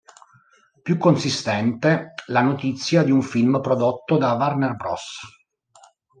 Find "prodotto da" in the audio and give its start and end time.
3.61-4.33